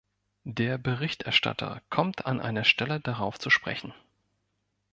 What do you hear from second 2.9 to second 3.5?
darauf